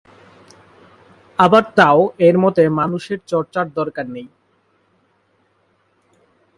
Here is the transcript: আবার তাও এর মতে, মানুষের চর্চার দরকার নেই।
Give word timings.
আবার 1.39 1.63
তাও 1.75 1.99
এর 2.19 2.35
মতে, 2.37 2.63
মানুষের 2.69 3.19
চর্চার 3.27 3.65
দরকার 3.75 4.05
নেই। 4.09 4.27